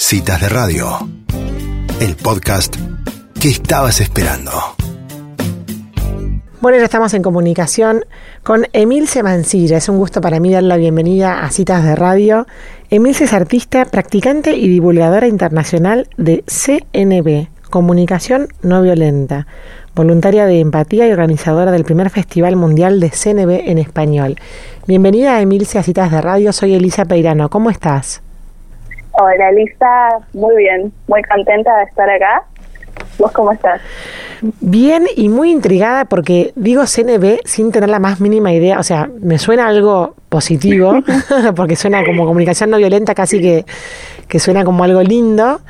[0.00, 0.86] Citas de Radio,
[2.00, 2.76] el podcast
[3.40, 4.52] que estabas esperando.
[6.60, 8.04] Bueno, ya estamos en comunicación
[8.44, 9.76] con Emilce Mancilla.
[9.76, 12.46] Es un gusto para mí dar la bienvenida a Citas de Radio.
[12.90, 19.48] Emilce es artista, practicante y divulgadora internacional de CNB, Comunicación No Violenta,
[19.96, 24.36] voluntaria de empatía y organizadora del primer Festival Mundial de CNB en español.
[24.86, 26.52] Bienvenida Emilce a Citas de Radio.
[26.52, 27.50] Soy Elisa Peirano.
[27.50, 28.22] ¿Cómo estás?
[29.20, 32.44] Hola Elisa, muy bien, muy contenta de estar acá.
[33.18, 33.80] ¿Vos cómo estás?
[34.60, 39.10] Bien y muy intrigada porque digo CNB sin tener la más mínima idea, o sea,
[39.20, 41.02] me suena algo positivo,
[41.56, 43.64] porque suena como comunicación no violenta, casi que,
[44.28, 45.62] que suena como algo lindo,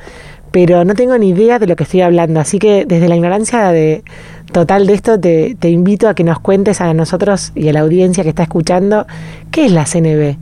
[0.51, 3.71] pero no tengo ni idea de lo que estoy hablando, así que desde la ignorancia
[3.71, 4.03] de
[4.51, 7.79] total de esto te, te invito a que nos cuentes a nosotros y a la
[7.79, 9.07] audiencia que está escuchando,
[9.49, 10.37] ¿qué es la CNB?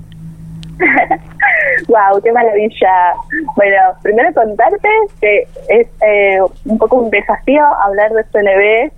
[1.87, 3.13] Wow, qué maravilla.
[3.55, 4.89] Bueno, primero contarte
[5.21, 8.91] que es eh, un poco un desafío hablar de CNB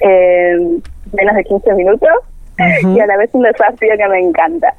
[0.00, 2.10] en menos de 15 minutos
[2.82, 4.74] y a la vez un desafío que me encanta.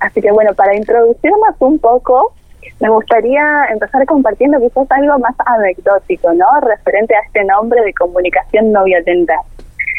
[0.00, 2.34] Así que bueno, para introducirnos un poco,
[2.80, 6.46] me gustaría empezar compartiendo quizás algo más anecdótico, ¿no?
[6.60, 9.34] Referente a este nombre de comunicación no violenta.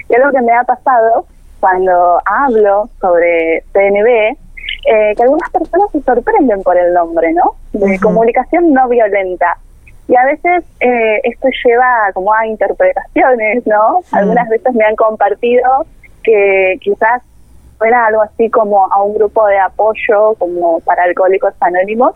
[0.09, 1.26] Y algo que me ha pasado
[1.59, 4.38] cuando hablo sobre CNB
[4.86, 7.55] eh, que algunas personas se sorprenden por el nombre, ¿no?
[7.73, 9.58] De comunicación no violenta.
[10.08, 14.02] Y a veces eh, esto lleva como a interpretaciones, ¿no?
[14.11, 15.86] Algunas veces me han compartido
[16.23, 17.23] que quizás
[17.77, 22.16] fuera algo así como a un grupo de apoyo como para alcohólicos anónimos,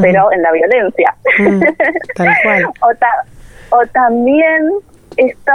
[0.00, 1.14] pero en la violencia.
[3.72, 4.70] o, o también
[5.16, 5.52] esto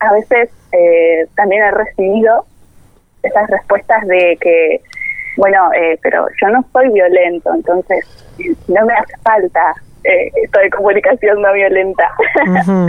[0.00, 2.44] a veces eh, también he recibido
[3.22, 4.80] esas respuestas de que
[5.38, 8.04] bueno, eh, pero yo no soy violento, entonces
[8.66, 9.72] no me hace falta
[10.02, 12.10] eh, esto de comunicación no violenta.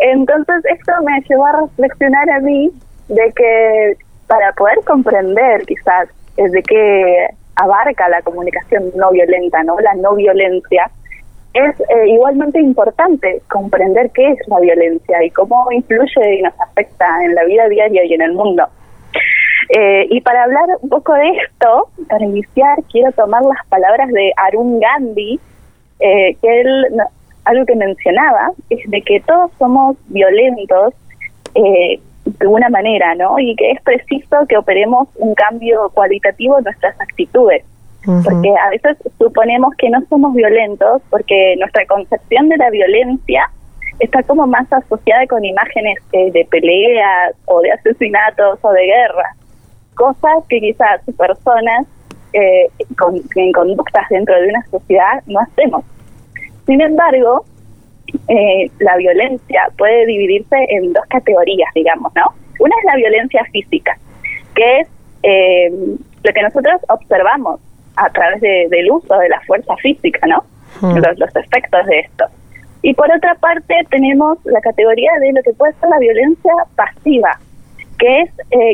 [0.00, 2.68] entonces esto me llevó a reflexionar a mí
[3.08, 9.94] de que para poder comprender quizás de qué abarca la comunicación no violenta, no la
[9.94, 10.90] no violencia,
[11.54, 17.06] es eh, igualmente importante comprender qué es la violencia y cómo influye y nos afecta
[17.24, 18.68] en la vida diaria y en el mundo.
[19.70, 24.32] Eh, y para hablar un poco de esto, para iniciar, quiero tomar las palabras de
[24.36, 25.38] Arun Gandhi,
[26.00, 26.86] eh, que él,
[27.44, 30.94] algo que mencionaba, es de que todos somos violentos
[31.54, 33.38] eh, de una manera, ¿no?
[33.38, 37.64] Y que es preciso que operemos un cambio cualitativo en nuestras actitudes.
[38.04, 43.50] Porque a veces suponemos que no somos violentos porque nuestra concepción de la violencia
[43.98, 49.36] está como más asociada con imágenes de peleas o de asesinatos o de guerras
[49.98, 51.86] cosas que quizás personas
[52.32, 55.84] eh, con, en conductas dentro de una sociedad no hacemos.
[56.66, 57.44] Sin embargo,
[58.28, 62.32] eh, la violencia puede dividirse en dos categorías, digamos, ¿no?
[62.60, 63.98] Una es la violencia física,
[64.54, 64.88] que es
[65.22, 65.70] eh,
[66.22, 67.60] lo que nosotros observamos
[67.96, 70.44] a través del uso de la fuerza física, ¿no?
[70.80, 70.96] Hmm.
[70.96, 72.26] Los, los efectos de esto.
[72.82, 77.40] Y por otra parte tenemos la categoría de lo que puede ser la violencia pasiva,
[77.98, 78.30] que es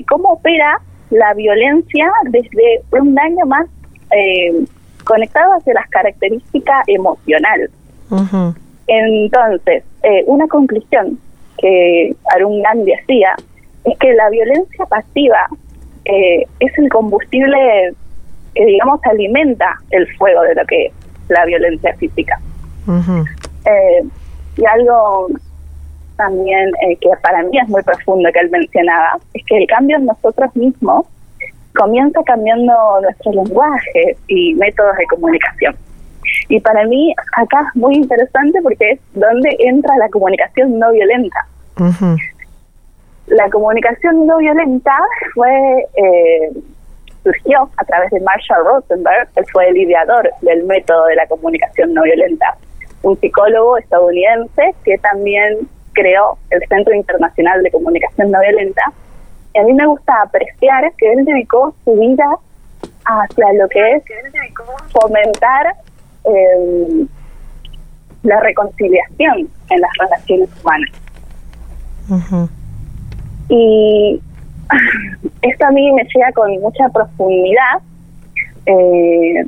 [0.07, 3.66] cómo opera la violencia desde un daño más
[4.10, 4.65] eh,
[5.04, 7.70] conectado hacia las características emocionales.
[8.87, 11.19] Entonces, eh, una conclusión
[11.59, 13.34] que Arun Gandhi hacía
[13.84, 15.47] es que la violencia pasiva
[16.04, 17.94] eh, es el combustible
[18.54, 20.92] que, digamos, alimenta el fuego de lo que es
[21.28, 22.38] la violencia física.
[22.86, 24.04] Eh,
[24.56, 25.28] y algo
[26.17, 29.97] también eh, que para mí es muy profundo que él mencionaba, es que el cambio
[29.97, 31.07] en nosotros mismos
[31.75, 35.77] comienza cambiando nuestro lenguaje y métodos de comunicación.
[36.49, 41.47] Y para mí acá es muy interesante porque es donde entra la comunicación no violenta.
[43.27, 44.97] La comunicación no violenta
[45.35, 46.51] fue eh,
[47.25, 51.95] surgió a través de Marshall Rosenberg, él fue el ideador del método de la comunicación
[51.95, 52.57] no violenta,
[53.03, 58.93] un psicólogo estadounidense que también creó el Centro Internacional de Comunicación No Violenta.
[59.55, 62.27] Y a mí me gusta apreciar que él dedicó su vida
[63.05, 64.03] hacia lo que es
[64.91, 65.75] fomentar
[66.25, 67.07] em,
[68.23, 70.91] la reconciliación en las relaciones humanas.
[73.49, 74.21] Y
[75.43, 77.81] esto a mí me llega con mucha profundidad.
[78.67, 79.45] Eh,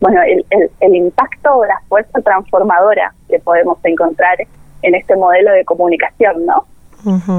[0.00, 4.36] bueno, el, el, el impacto o la fuerza transformadora que podemos encontrar
[4.84, 6.66] en este modelo de comunicación, ¿no?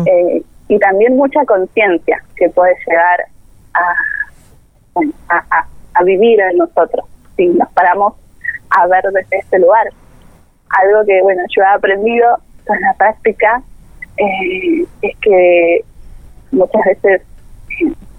[0.06, 3.26] Eh, y también mucha conciencia que puede llegar
[3.74, 7.06] a, a, vivir en nosotros,
[7.36, 8.14] si nos paramos
[8.72, 9.88] a ver desde este lugar.
[10.70, 12.38] Algo que, bueno, yo he aprendido
[12.68, 13.62] en la práctica
[14.18, 15.86] eh, es que
[16.52, 17.22] muchas veces,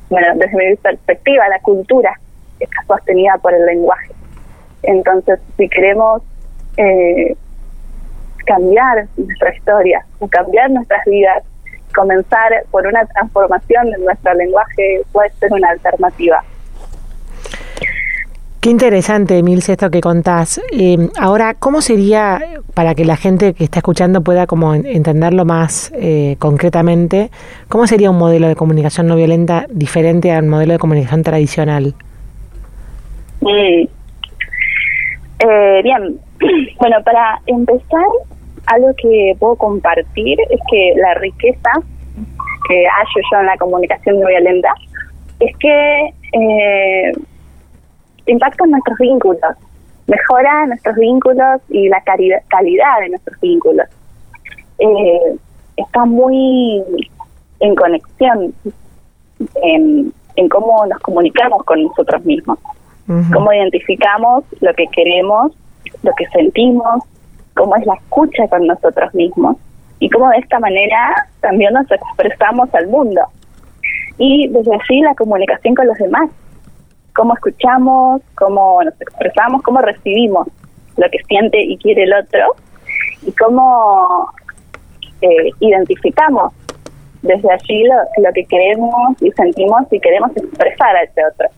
[0.09, 2.19] bueno, desde mi perspectiva, la cultura
[2.61, 4.13] está sostenida por el lenguaje.
[4.83, 6.23] Entonces, si queremos
[6.77, 7.37] eh,
[8.47, 11.43] cambiar nuestra historia, cambiar nuestras vidas,
[11.95, 16.43] comenzar por una transformación de nuestro lenguaje puede ser una alternativa.
[18.61, 20.61] Qué interesante, Emilce, esto que contás.
[20.73, 22.41] Eh, ahora, ¿cómo sería,
[22.75, 27.31] para que la gente que está escuchando pueda como entenderlo más eh, concretamente,
[27.69, 31.95] cómo sería un modelo de comunicación no violenta diferente a un modelo de comunicación tradicional?
[35.39, 36.19] Eh, bien,
[36.81, 38.05] bueno, para empezar,
[38.67, 41.71] algo que puedo compartir es que la riqueza
[42.69, 44.75] que hallo yo en la comunicación no violenta
[45.41, 47.13] es que eh,
[48.27, 49.41] impacta nuestros vínculos,
[50.07, 53.87] mejora nuestros vínculos y la calidad de nuestros vínculos.
[54.79, 55.37] Eh,
[55.77, 56.83] está muy
[57.61, 58.55] en conexión
[59.63, 60.13] en,
[60.51, 62.59] cómo nos comunicamos con nosotros mismos,
[63.33, 65.53] cómo identificamos lo que queremos,
[66.03, 67.03] lo que sentimos,
[67.57, 69.57] cómo es la escucha con nosotros mismos
[69.99, 73.23] y cómo de esta manera también nos expresamos al mundo.
[74.19, 76.31] Y desde allí la comunicación con los demás,
[77.15, 80.47] cómo escuchamos, cómo nos expresamos, cómo recibimos
[80.97, 82.55] lo que siente y quiere el otro
[83.23, 84.31] y cómo
[85.23, 86.53] eh, identificamos
[87.23, 91.49] desde allí lo, que queremos y sentimos y queremos expresar a ese otro.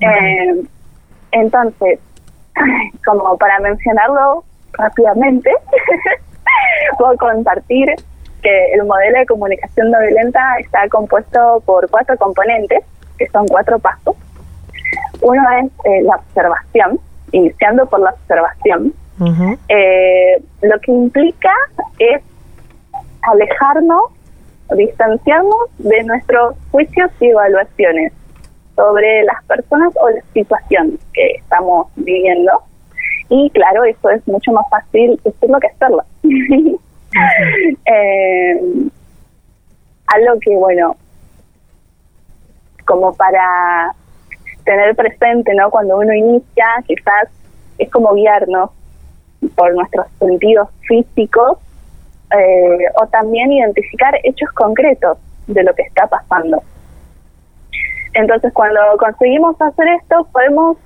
[0.00, 0.62] Eh,
[1.32, 2.00] entonces,
[3.04, 5.50] como para mencionarlo rápidamente,
[6.98, 7.88] puedo compartir
[8.42, 12.84] que el modelo de comunicación no violenta está compuesto por cuatro componentes
[13.18, 14.16] que son cuatro pasos.
[15.20, 16.98] Uno es eh, la observación,
[17.30, 18.92] iniciando por la observación.
[19.68, 21.52] Eh, lo que implica
[22.00, 22.22] es
[23.22, 24.10] alejarnos,
[24.76, 28.12] distanciarnos de nuestros juicios y evaluaciones
[28.76, 32.52] sobre las personas o la situación que estamos viviendo.
[33.28, 36.04] Y claro, eso es mucho más fácil decirlo que hacerlo.
[37.86, 38.60] eh,
[40.06, 40.96] algo que, bueno,
[42.84, 43.94] como para
[44.64, 45.70] tener presente, ¿no?
[45.70, 47.28] Cuando uno inicia, quizás
[47.78, 48.70] es como guiarnos
[49.56, 51.58] por nuestros sentidos físicos
[52.38, 56.62] eh, o también identificar hechos concretos de lo que está pasando.
[58.14, 60.76] Entonces, cuando conseguimos hacer esto, podemos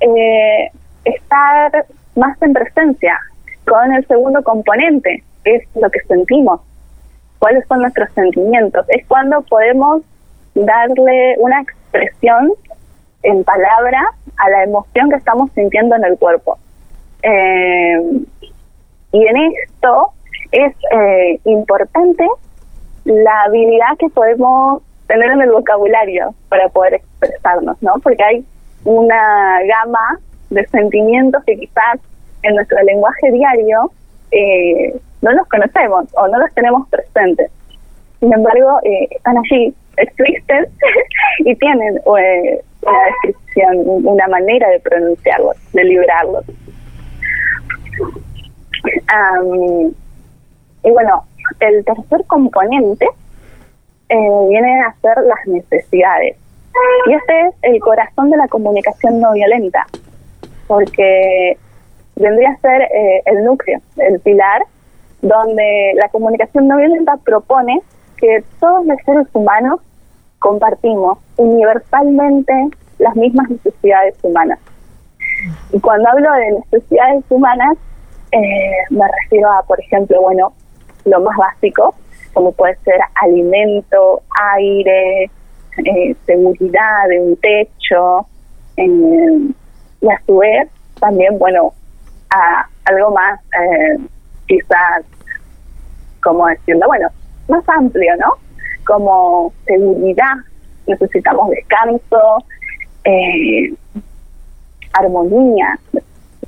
[0.00, 0.70] eh,
[1.04, 1.86] estar
[2.16, 3.18] más en presencia
[3.66, 6.60] con el segundo componente, que es lo que sentimos,
[7.38, 8.86] cuáles son nuestros sentimientos.
[8.88, 10.02] Es cuando podemos
[10.54, 12.52] darle una expresión
[13.22, 14.02] en palabra
[14.36, 16.58] a la emoción que estamos sintiendo en el cuerpo.
[17.22, 18.00] Eh,
[19.12, 20.12] y en esto
[20.52, 22.26] es eh, importante
[23.04, 24.82] la habilidad que podemos
[25.14, 27.92] tener en el vocabulario para poder expresarnos, ¿no?
[28.02, 28.44] Porque hay
[28.84, 30.18] una gama
[30.50, 32.00] de sentimientos que quizás
[32.42, 33.90] en nuestro lenguaje diario
[34.32, 37.50] eh, no los conocemos o no los tenemos presentes.
[38.20, 40.66] Sin embargo, están allí existen
[41.38, 46.44] y tienen eh, una descripción, una manera de pronunciarlos, de librarlos.
[50.82, 51.24] y bueno,
[51.60, 53.08] el tercer componente
[54.08, 56.36] eh, viene a ser las necesidades.
[57.06, 59.86] Y este es el corazón de la comunicación no violenta,
[60.66, 61.56] porque
[62.16, 64.62] vendría a ser eh, el núcleo, el pilar,
[65.22, 67.80] donde la comunicación no violenta propone
[68.16, 69.80] que todos los seres humanos
[70.38, 72.52] compartimos universalmente
[72.98, 74.58] las mismas necesidades humanas.
[75.72, 77.76] Y cuando hablo de necesidades humanas,
[78.32, 80.52] eh, me refiero a, por ejemplo, bueno,
[81.04, 81.94] lo más básico,
[82.34, 84.22] como puede ser alimento,
[84.56, 85.30] aire,
[85.78, 88.26] eh, seguridad, un techo,
[88.76, 90.68] y a su vez
[91.00, 91.72] también, bueno,
[92.30, 93.98] a algo más, eh,
[94.46, 95.04] quizás,
[96.22, 96.86] ¿cómo decirlo?
[96.86, 97.08] Bueno,
[97.48, 98.32] más amplio, ¿no?
[98.86, 100.34] Como seguridad,
[100.86, 102.44] necesitamos descanso,
[103.04, 103.72] eh,
[104.92, 105.78] armonía,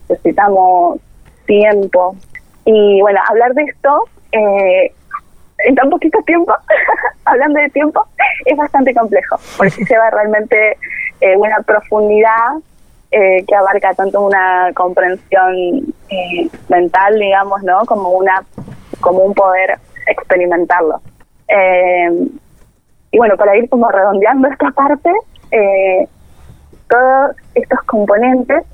[0.09, 1.01] necesitamos
[1.47, 2.17] tiempo.
[2.65, 4.93] Y bueno, hablar de esto eh,
[5.59, 6.53] en tan poquito tiempo,
[7.25, 8.05] hablando de tiempo,
[8.45, 10.77] es bastante complejo, porque lleva realmente
[11.21, 12.55] eh, una profundidad
[13.09, 15.55] que abarca tanto una comprensión
[16.69, 17.87] mental, digamos, ¿no?
[17.87, 18.45] Como una
[19.01, 21.01] como un poder experimentarlo.
[21.49, 22.29] Eh,
[23.11, 25.11] y bueno, para ir como redondeando esta parte,
[25.51, 26.09] eh,
[26.89, 28.65] todos estos componentes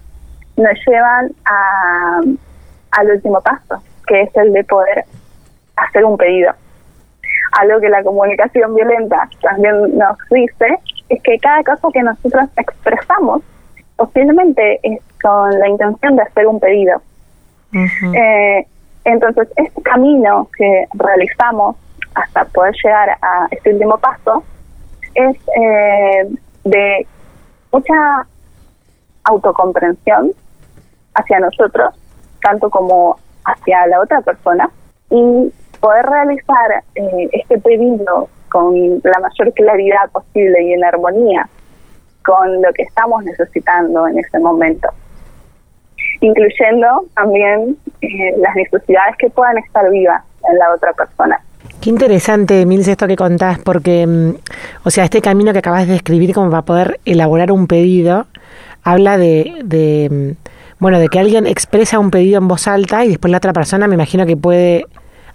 [0.57, 2.21] nos llevan a,
[2.93, 5.05] al último paso, que es el de poder
[5.77, 6.53] hacer un pedido.
[7.53, 10.79] Algo que la comunicación violenta también nos dice
[11.09, 13.43] es que cada cosa que nosotros expresamos
[13.97, 17.01] posiblemente es con la intención de hacer un pedido.
[17.75, 18.67] eh,
[19.05, 21.77] entonces, este camino que realizamos
[22.15, 24.45] hasta poder llegar a este último paso
[25.15, 26.29] es eh,
[26.65, 27.07] de
[27.73, 28.27] mucha
[29.25, 30.33] autocomprensión
[31.15, 31.95] hacia nosotros,
[32.43, 34.71] tanto como hacia la otra persona,
[35.11, 38.73] y poder realizar eh, este pedido con
[39.03, 41.49] la mayor claridad posible y en armonía
[42.25, 44.89] con lo que estamos necesitando en ese momento,
[46.21, 46.87] incluyendo
[47.17, 48.09] también eh,
[48.39, 51.41] las necesidades que puedan estar vivas en la otra persona.
[51.81, 54.35] Qué interesante, Mils, esto que contás, porque, mm,
[54.85, 58.27] o sea, este camino que acabas de describir como para poder elaborar un pedido,
[58.85, 60.49] habla de, de, mm,
[60.79, 63.89] bueno, de que alguien expresa un pedido en voz alta y después la otra persona
[63.89, 64.87] me imagino que puede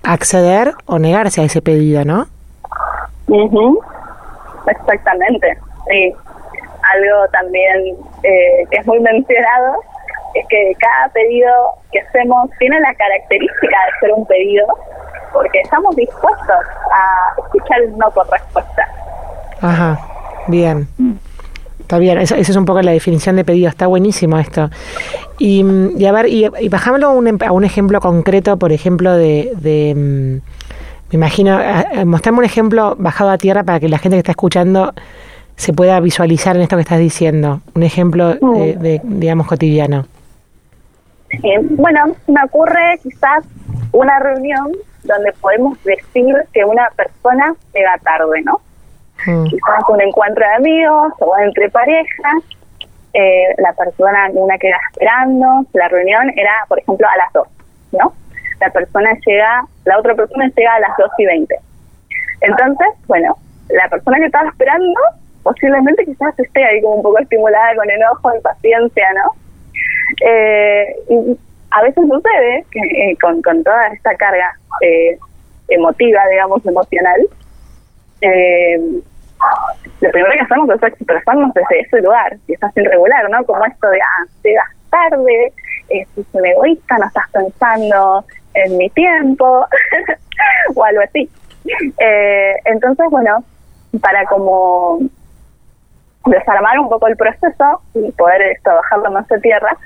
[0.03, 2.27] acceder o negarse a ese pedido, ¿no?
[4.67, 5.57] Exactamente,
[5.89, 6.13] sí.
[6.93, 9.75] Algo también eh, que es muy mencionado
[10.33, 11.51] es que cada pedido
[11.91, 14.65] que hacemos tiene la característica de ser un pedido
[15.33, 18.87] porque estamos dispuestos a escuchar el no por respuesta.
[19.61, 19.99] Ajá,
[20.47, 20.87] bien.
[21.79, 24.69] Está bien, esa, esa es un poco la definición de pedido, está buenísimo esto.
[25.39, 28.57] Y, mm, y a ver, y, y bajámoslo a un, em- a un ejemplo concreto,
[28.57, 30.33] por ejemplo, de, de mm,
[31.11, 31.59] me imagino,
[32.05, 34.93] mostrame un ejemplo bajado a tierra para que la gente que está escuchando
[35.55, 37.61] se pueda visualizar en esto que estás diciendo.
[37.75, 40.05] Un ejemplo de, de, digamos, cotidiano.
[41.29, 43.43] Eh, bueno, me ocurre quizás
[43.91, 44.71] una reunión
[45.03, 48.59] donde podemos decir que una persona llega tarde, ¿no?
[49.25, 52.43] Mm, Quizás un encuentro de amigos o entre parejas,
[53.17, 57.47] eh, la persona una queda esperando, la reunión era, por ejemplo, a las 2,
[57.93, 58.13] ¿no?
[58.59, 61.55] La persona llega, la otra persona llega a las 2 y 20.
[62.41, 63.35] Entonces, bueno,
[63.69, 64.99] la persona que estaba esperando
[65.41, 69.31] posiblemente quizás esté ahí como un poco estimulada con enojo, impaciencia, ¿no?
[70.23, 71.39] Eh, y
[71.71, 75.17] a veces sucede que eh, con, con toda esta carga eh,
[75.69, 77.27] emotiva, digamos, emocional,
[78.21, 78.79] eh,
[80.17, 83.43] primero que hacemos es expresarnos desde ese lugar, y estás irregular, ¿no?
[83.45, 85.53] Como esto de, ah, llegas tarde,
[85.89, 89.65] eh, sos un egoísta, no estás pensando en mi tiempo,
[90.75, 91.29] o algo así.
[91.99, 93.43] Eh, entonces, bueno,
[94.01, 94.99] para como
[96.25, 99.77] desarmar un poco el proceso y poder esto bajarlo más tierra,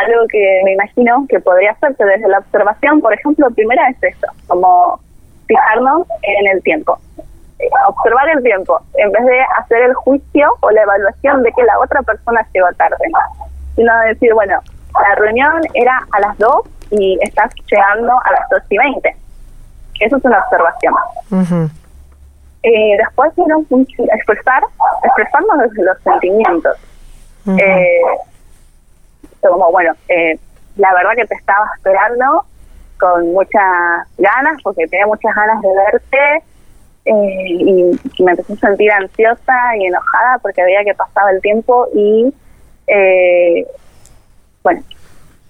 [0.00, 4.26] algo que me imagino que podría hacerse desde la observación, por ejemplo, primera es esto,
[4.46, 5.00] como
[5.46, 6.98] fijarnos en el tiempo,
[7.88, 11.78] observar el tiempo, en vez de hacer el juicio o la evaluación de que la
[11.78, 13.18] otra persona llegó tarde, ¿no?
[13.74, 14.60] sino decir, bueno,
[14.92, 16.50] la reunión era a las 2
[16.92, 19.16] y estás llegando a las 2 y 20.
[20.00, 20.94] Eso es una observación.
[21.30, 21.70] ujú,
[22.62, 23.32] Eh, después,
[24.12, 24.62] expresar,
[25.04, 26.76] expresarnos desde los sentimientos.
[27.58, 28.00] Eh,
[29.40, 30.38] como, bueno, eh,
[30.76, 32.44] la verdad que te estaba esperando
[32.98, 33.62] con muchas
[34.18, 36.42] ganas, porque tenía muchas ganas de verte,
[37.06, 41.86] eh, y, me empecé a sentir ansiosa y enojada porque veía que pasaba el tiempo
[41.94, 42.32] y,
[42.88, 43.66] eh,
[44.62, 44.82] bueno,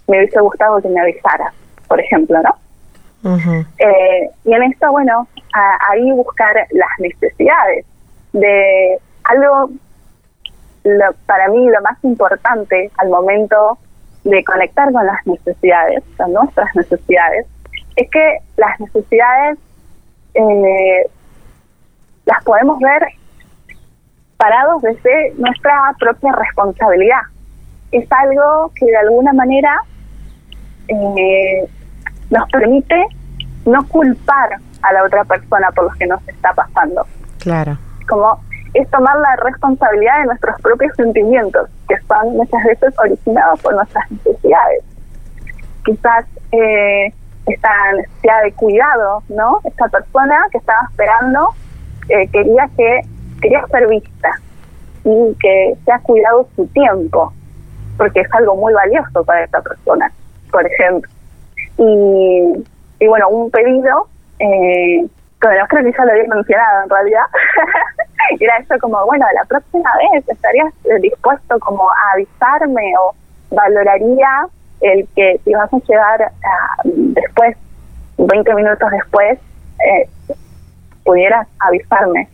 [0.09, 1.53] me hubiese gustado que me avisara,
[1.89, 2.55] por ejemplo, ¿no?
[3.79, 7.85] Eh, y en esto, bueno, a- ahí buscar las necesidades
[8.33, 9.71] de algo,
[10.85, 13.79] lo- para mí lo más importante al momento
[14.25, 17.47] de conectar con las necesidades, con nuestras necesidades,
[17.97, 19.59] es que las necesidades
[20.35, 21.09] eh,
[22.27, 23.03] las podemos ver
[24.37, 27.23] parados desde nuestra propia responsabilidad.
[27.93, 29.81] Es algo que de alguna manera
[30.89, 31.69] eh,
[32.31, 33.07] nos permite
[33.65, 37.07] no culpar a la otra persona por lo que nos está pasando.
[37.39, 37.79] Claro.
[38.09, 38.41] Como
[38.75, 44.11] es tomar la responsabilidad de nuestros propios sentimientos, que son muchas veces originados por nuestras
[44.11, 44.85] necesidades.
[45.85, 47.13] Quizás eh,
[47.47, 49.61] esta necesidad de cuidado, ¿no?
[49.65, 51.55] Esta persona que estaba esperando
[52.09, 53.01] eh, quería que
[53.41, 54.31] quería ser vista
[55.05, 57.33] y que sea cuidado su tiempo,
[57.97, 60.11] porque es algo muy valioso para esta persona,
[60.51, 61.11] por ejemplo.
[61.79, 62.65] Y,
[63.01, 64.09] y bueno, un pedido,
[64.39, 65.07] eh,
[65.41, 67.25] que no creo que ya lo había mencionado en realidad,
[68.41, 73.15] era eso como, bueno, la próxima vez estarías eh, dispuesto como a avisarme o
[73.55, 74.47] valoraría
[74.81, 77.57] el que si vas a llegar a, después,
[78.19, 79.39] 20 minutos después,
[79.79, 80.09] eh,
[81.07, 82.29] pudieras avisarme.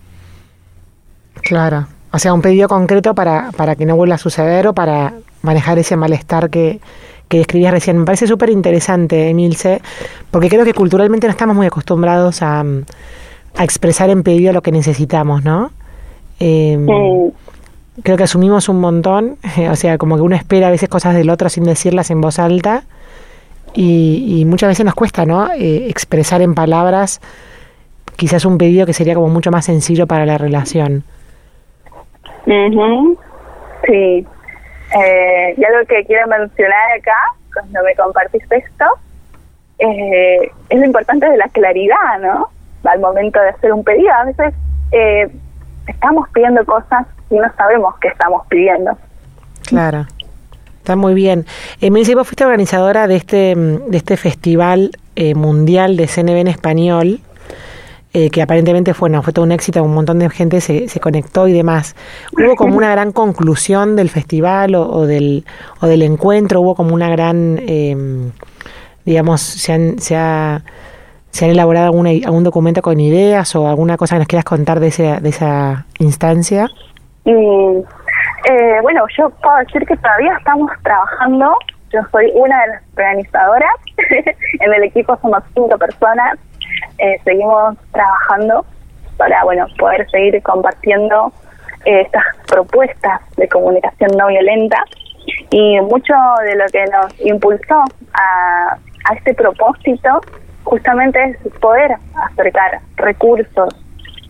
[1.43, 1.87] Claro.
[2.13, 5.13] o sea, un pedido concreto para, para que no vuelva a suceder o para
[5.43, 6.81] manejar ese malestar que,
[7.29, 7.99] que describías recién.
[7.99, 9.81] Me parece súper interesante, Emilce,
[10.31, 14.73] porque creo que culturalmente no estamos muy acostumbrados a, a expresar en pedido lo que
[14.73, 15.71] necesitamos, ¿no?
[16.41, 16.79] Eh,
[18.03, 19.37] Creo que asumimos un montón,
[19.71, 22.39] o sea, como que uno espera a veces cosas del otro sin decirlas en voz
[22.39, 22.85] alta
[23.75, 25.53] y, y muchas veces nos cuesta, ¿no?
[25.53, 27.21] Eh, expresar en palabras
[28.17, 31.05] quizás un pedido que sería como mucho más sencillo para la relación.
[33.87, 34.27] Sí.
[34.95, 37.17] Eh, y algo que quiero mencionar acá,
[37.55, 38.85] cuando me compartiste esto,
[39.79, 42.49] eh, es lo importante de la claridad, ¿no?
[42.85, 44.13] Al momento de hacer un pedido.
[44.13, 44.55] A veces
[44.93, 45.29] eh,
[45.87, 48.97] estamos pidiendo cosas y no sabemos qué estamos pidiendo.
[49.67, 50.07] Claro.
[50.79, 51.47] Está muy bien.
[51.81, 57.21] Emilce, vos fuiste organizadora de este, de este festival eh, mundial de CNB en español,
[58.15, 61.01] eh, que aparentemente fue, no, fue todo un éxito, un montón de gente se, se
[61.01, 61.97] conectó y demás.
[62.33, 65.47] ¿Hubo como una gran conclusión del festival o, o del,
[65.81, 66.61] o del encuentro?
[66.61, 67.97] ¿Hubo como una gran, eh,
[69.07, 70.61] digamos, se han, se, ha,
[71.31, 74.79] se han elaborado alguna, algún documento con ideas o alguna cosa que nos quieras contar
[74.79, 76.69] de, ese, de esa instancia?
[77.25, 81.57] Y eh, bueno, yo puedo decir que todavía estamos trabajando.
[81.91, 83.75] Yo soy una de las organizadoras.
[84.61, 86.39] en el equipo somos cinco personas.
[86.99, 88.65] Eh, seguimos trabajando
[89.17, 91.33] para bueno poder seguir compartiendo
[91.85, 94.85] eh, estas propuestas de comunicación no violenta
[95.51, 96.15] y mucho
[96.45, 100.21] de lo que nos impulsó a, a este propósito
[100.65, 101.97] justamente es poder
[102.31, 103.75] acercar recursos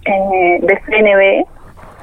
[0.05, 1.47] eh, de CNB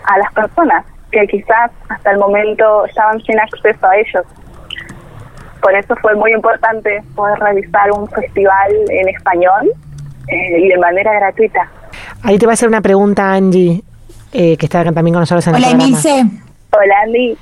[0.06, 4.26] a las personas que quizás hasta el momento estaban sin acceso a ellos.
[5.62, 9.72] Por eso fue muy importante poder realizar un festival en español
[10.30, 11.70] eh, y de manera gratuita.
[12.24, 13.82] Ahí te va a hacer una pregunta, Angie,
[14.32, 16.00] eh, que está también con nosotros en Hola, el programa.
[16.00, 16.26] Emilce.
[16.72, 17.38] Hola Andy.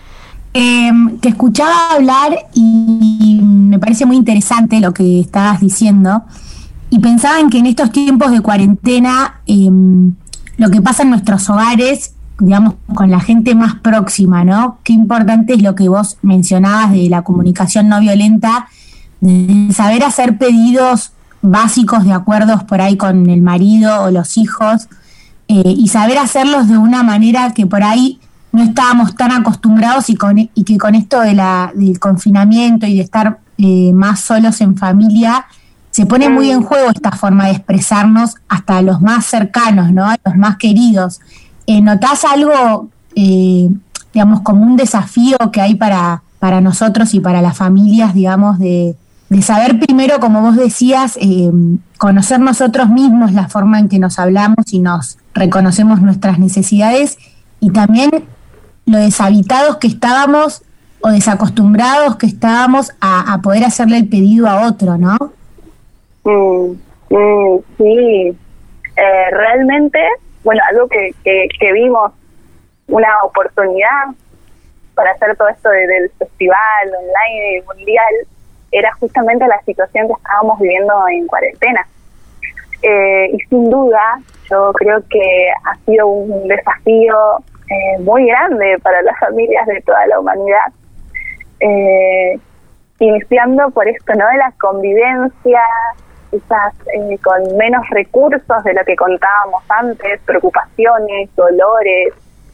[0.53, 0.91] Eh,
[1.21, 6.23] te escuchaba hablar y me parece muy interesante lo que estabas diciendo.
[6.89, 9.69] Y pensaba en que en estos tiempos de cuarentena, eh,
[10.57, 14.79] lo que pasa en nuestros hogares, digamos, con la gente más próxima, ¿no?
[14.83, 18.67] Qué importante es lo que vos mencionabas de la comunicación no violenta,
[19.19, 24.87] de saber hacer pedidos básicos de acuerdos por ahí con el marido o los hijos,
[25.47, 28.19] eh, y saber hacerlos de una manera que por ahí
[28.51, 32.95] no estábamos tan acostumbrados y, con, y que con esto de la, del confinamiento y
[32.95, 35.45] de estar eh, más solos en familia,
[35.91, 40.05] se pone muy en juego esta forma de expresarnos hasta los más cercanos, ¿no?
[40.05, 41.19] A los más queridos.
[41.65, 43.69] Eh, ¿Notás algo, eh,
[44.13, 48.95] digamos, como un desafío que hay para, para nosotros y para las familias, digamos, de,
[49.29, 51.51] de saber primero, como vos decías, eh,
[51.97, 57.17] conocer nosotros mismos la forma en que nos hablamos y nos reconocemos nuestras necesidades
[57.59, 58.09] y también
[58.85, 60.63] lo deshabitados que estábamos
[61.01, 65.17] o desacostumbrados que estábamos a, poder hacerle el pedido a otro, ¿no?
[67.77, 68.37] Sí,
[68.95, 69.99] eh, realmente,
[70.43, 72.11] bueno, algo que, que, que vimos,
[72.87, 74.15] una oportunidad
[74.95, 78.13] para hacer todo esto de- del festival online mundial,
[78.71, 81.85] era justamente la situación que estábamos viviendo en cuarentena.
[82.81, 87.15] Eh, y sin duda, yo creo que ha sido un desafío
[87.69, 90.71] eh, muy grande para las familias de toda la humanidad.
[91.59, 92.39] Eh,
[92.99, 94.27] iniciando por esto, ¿no?
[94.27, 95.61] De la convivencia,
[96.31, 102.13] quizás eh, con menos recursos de lo que contábamos antes, preocupaciones, dolores,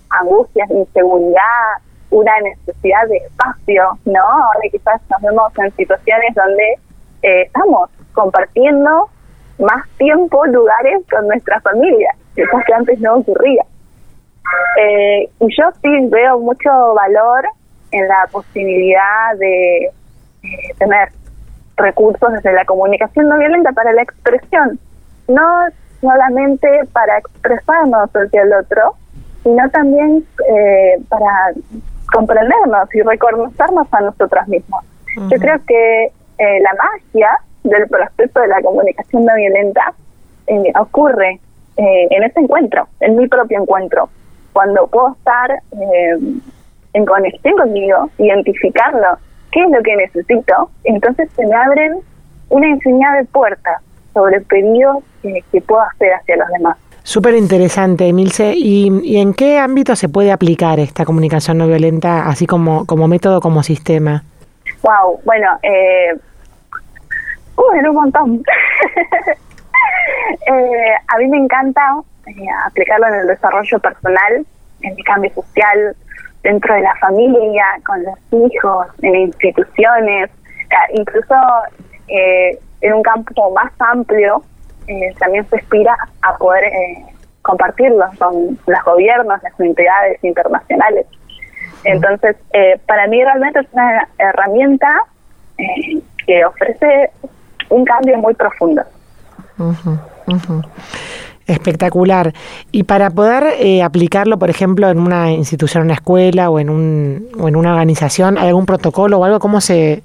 [0.09, 1.77] angustias, inseguridad,
[2.13, 4.21] una necesidad de espacio, ¿no?
[4.21, 6.77] Ahora quizás nos vemos en situaciones donde
[7.23, 9.09] eh, estamos compartiendo
[9.59, 13.63] más tiempo, lugares con nuestra familia, cosas que antes no ocurría.
[14.79, 17.45] Eh, y yo sí veo mucho valor
[17.91, 21.09] en la posibilidad de eh, tener
[21.77, 24.79] recursos desde la comunicación no violenta para la expresión,
[25.27, 25.65] no
[26.01, 28.95] solamente para expresarnos hacia el otro,
[29.43, 31.53] sino también eh, para
[32.13, 34.83] comprendernos y reconocernos a nosotros mismos.
[35.29, 37.29] Yo creo que eh, la magia
[37.63, 39.93] del proceso de la comunicación no violenta
[40.47, 41.39] eh, ocurre
[41.77, 44.09] eh, en ese encuentro, en mi propio encuentro,
[44.53, 45.51] cuando puedo estar
[46.93, 49.17] en conexión conmigo, identificarlo,
[49.51, 51.99] qué es lo que necesito, entonces se me abren
[52.49, 53.81] una infinidad de puertas
[54.13, 56.77] sobre pedidos eh, que puedo hacer hacia los demás.
[57.03, 58.53] Súper interesante, Emilce.
[58.55, 63.07] ¿Y, ¿Y en qué ámbito se puede aplicar esta comunicación no violenta, así como, como
[63.07, 64.23] método, como sistema?
[64.81, 66.13] Wow, bueno, eh,
[67.57, 68.43] uh, en un montón.
[70.47, 71.81] eh, a mí me encanta
[72.27, 74.45] eh, aplicarlo en el desarrollo personal.
[74.81, 75.95] en el cambio social,
[76.43, 78.17] dentro de la familia, con los
[78.51, 80.29] hijos, en instituciones,
[80.93, 81.35] incluso
[82.07, 84.43] eh, en un campo más amplio,
[84.87, 87.05] eh, también se aspira a poder eh,
[87.41, 91.05] compartirlo con los gobiernos, las entidades internacionales.
[91.83, 94.87] Entonces, eh, para mí realmente es una herramienta
[96.25, 97.11] que ofrece
[97.69, 98.81] un cambio muy profundo.
[101.45, 102.33] Espectacular.
[102.71, 107.27] Y para poder eh, aplicarlo, por ejemplo, en una institución, una escuela o en, un,
[107.37, 109.39] o en una organización, ¿hay algún protocolo o algo?
[109.39, 110.03] ¿Cómo se,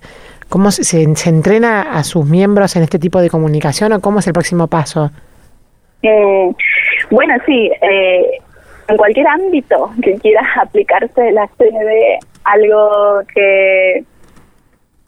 [0.49, 4.27] cómo se, se, entrena a sus miembros en este tipo de comunicación o cómo es
[4.27, 5.11] el próximo paso?
[6.03, 6.53] Eh,
[7.11, 7.71] bueno, sí.
[7.83, 8.39] Eh,
[8.89, 14.05] en cualquier ámbito que quieras aplicarse la CNB, algo que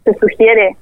[0.05, 0.77] se sugiere,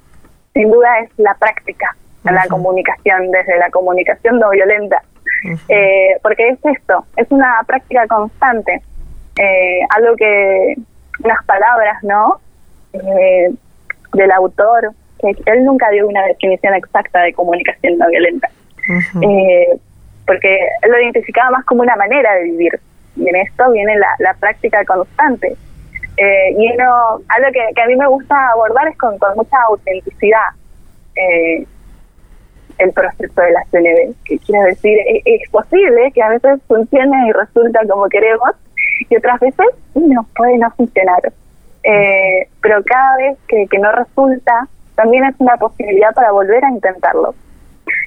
[0.55, 1.95] sin duda, es la práctica
[2.25, 5.01] en la comunicación, desde la comunicación no violenta
[5.69, 8.83] eh, porque es esto, es una práctica constante,
[9.39, 10.75] eh, algo que
[11.21, 12.41] las palabras, ¿no?
[14.15, 18.49] Eh, del autor, que él nunca dio una definición exacta de comunicación no violenta,
[20.27, 22.81] porque él lo identificaba más como una manera de vivir,
[23.17, 25.55] y en esto viene la, práctica constante.
[26.17, 30.51] y uno, algo que, a mí me gusta abordar es con, con mucha autenticidad.
[31.17, 31.67] Eh,
[32.79, 34.15] el proceso de la CNB.
[34.25, 38.51] Que quiero decir, es, posible que a veces funcione y resulta como queremos
[39.11, 41.21] y otras veces no puede no funcionar.
[41.83, 46.71] Eh, pero cada vez que, que no resulta, también es una posibilidad para volver a
[46.71, 47.35] intentarlo.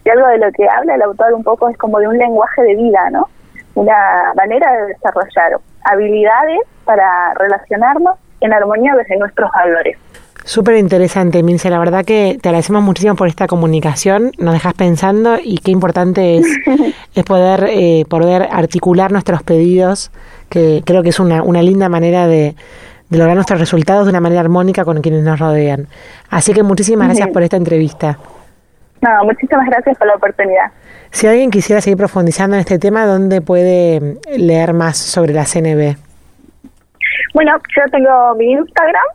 [0.03, 2.61] Y algo de lo que habla el autor un poco es como de un lenguaje
[2.63, 3.29] de vida, ¿no?
[3.75, 5.53] Una manera de desarrollar
[5.85, 9.97] habilidades para relacionarnos en armonía desde nuestros valores.
[10.43, 11.69] Súper interesante, Mince.
[11.69, 14.31] La verdad que te agradecemos muchísimo por esta comunicación.
[14.39, 16.47] Nos dejas pensando y qué importante es,
[17.15, 20.11] es poder, eh, poder articular nuestros pedidos,
[20.49, 22.55] que creo que es una, una linda manera de,
[23.17, 25.87] lograr nuestros resultados de una manera armónica con quienes nos rodean.
[26.29, 28.17] Así que muchísimas gracias por esta entrevista.
[29.01, 30.71] No, muchísimas gracias por la oportunidad.
[31.11, 35.97] Si alguien quisiera seguir profundizando en este tema, ¿dónde puede leer más sobre la CNB?
[37.33, 39.05] Bueno, yo tengo mi Instagram,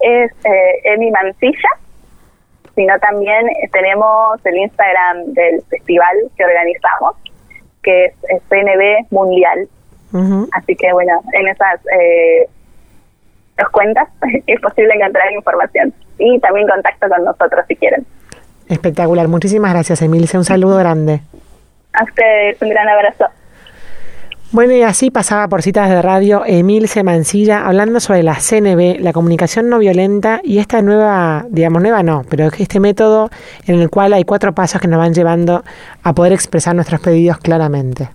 [0.00, 1.68] es eh, Emi Mancilla,
[2.74, 7.16] sino también eh, tenemos el Instagram del festival que organizamos,
[7.82, 9.68] que es, PNB Mundial.
[10.52, 12.48] Así que bueno, en esas eh,
[13.58, 14.08] dos cuentas
[14.46, 18.06] es posible encontrar información y también contacto con nosotros si quieren.
[18.68, 21.20] Espectacular, muchísimas gracias Emilce, un saludo grande.
[21.94, 23.26] A ustedes, un gran abrazo.
[24.50, 29.12] Bueno, y así pasaba por citas de radio Emil Mancilla hablando sobre la CNB, la
[29.12, 33.28] comunicación no violenta y esta nueva, digamos nueva no, pero este método
[33.66, 35.64] en el cual hay cuatro pasos que nos van llevando
[36.02, 38.08] a poder expresar nuestros pedidos claramente.